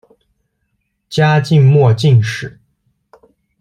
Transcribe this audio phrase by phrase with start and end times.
[1.09, 2.59] 嘉靖末进士。